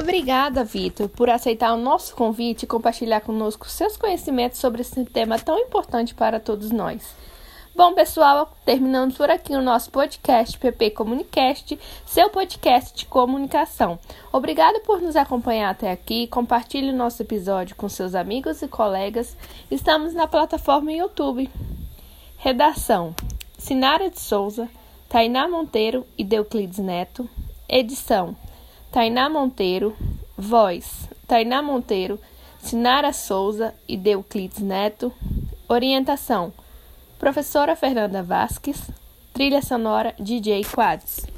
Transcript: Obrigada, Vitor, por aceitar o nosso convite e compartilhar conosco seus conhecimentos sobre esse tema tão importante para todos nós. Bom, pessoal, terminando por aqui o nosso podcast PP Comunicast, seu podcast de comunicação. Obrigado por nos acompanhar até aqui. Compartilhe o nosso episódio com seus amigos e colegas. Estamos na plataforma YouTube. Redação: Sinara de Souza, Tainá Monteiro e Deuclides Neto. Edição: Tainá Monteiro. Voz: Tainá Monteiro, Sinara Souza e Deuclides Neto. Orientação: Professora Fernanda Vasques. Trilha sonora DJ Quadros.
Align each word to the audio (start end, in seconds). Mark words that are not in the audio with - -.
Obrigada, 0.00 0.64
Vitor, 0.64 1.10
por 1.10 1.28
aceitar 1.28 1.74
o 1.74 1.76
nosso 1.76 2.16
convite 2.16 2.62
e 2.62 2.66
compartilhar 2.66 3.20
conosco 3.20 3.68
seus 3.68 3.98
conhecimentos 3.98 4.58
sobre 4.58 4.80
esse 4.80 5.04
tema 5.04 5.38
tão 5.38 5.58
importante 5.58 6.14
para 6.14 6.40
todos 6.40 6.70
nós. 6.70 7.14
Bom, 7.76 7.92
pessoal, 7.92 8.50
terminando 8.64 9.14
por 9.14 9.28
aqui 9.28 9.54
o 9.54 9.60
nosso 9.60 9.90
podcast 9.90 10.58
PP 10.58 10.92
Comunicast, 10.92 11.78
seu 12.06 12.30
podcast 12.30 12.96
de 12.96 13.04
comunicação. 13.04 13.98
Obrigado 14.32 14.80
por 14.80 15.02
nos 15.02 15.16
acompanhar 15.16 15.68
até 15.68 15.90
aqui. 15.90 16.26
Compartilhe 16.28 16.88
o 16.88 16.96
nosso 16.96 17.20
episódio 17.22 17.76
com 17.76 17.86
seus 17.86 18.14
amigos 18.14 18.62
e 18.62 18.68
colegas. 18.68 19.36
Estamos 19.70 20.14
na 20.14 20.26
plataforma 20.26 20.90
YouTube. 20.90 21.50
Redação: 22.38 23.14
Sinara 23.58 24.08
de 24.08 24.18
Souza, 24.18 24.66
Tainá 25.10 25.46
Monteiro 25.46 26.06
e 26.16 26.24
Deuclides 26.24 26.78
Neto. 26.78 27.28
Edição: 27.68 28.34
Tainá 28.92 29.28
Monteiro. 29.28 29.96
Voz: 30.36 31.08
Tainá 31.28 31.62
Monteiro, 31.62 32.18
Sinara 32.58 33.12
Souza 33.12 33.72
e 33.86 33.96
Deuclides 33.96 34.58
Neto. 34.58 35.12
Orientação: 35.68 36.52
Professora 37.16 37.76
Fernanda 37.76 38.20
Vasques. 38.20 38.90
Trilha 39.32 39.62
sonora 39.62 40.12
DJ 40.18 40.64
Quadros. 40.64 41.29